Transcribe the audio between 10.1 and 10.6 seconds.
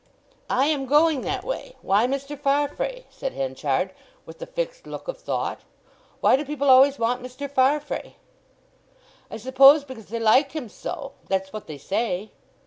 like